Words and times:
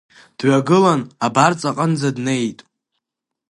Дҩагылан, 0.37 1.01
абарҵа 1.25 1.69
аҟынӡа 1.71 2.09
днеит. 2.15 2.59